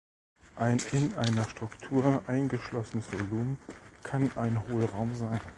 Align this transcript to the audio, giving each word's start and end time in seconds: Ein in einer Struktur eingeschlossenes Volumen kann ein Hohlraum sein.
Ein 0.55 0.81
in 0.93 1.13
einer 1.13 1.43
Struktur 1.47 2.23
eingeschlossenes 2.25 3.13
Volumen 3.13 3.59
kann 4.01 4.35
ein 4.35 4.67
Hohlraum 4.67 5.13
sein. 5.13 5.39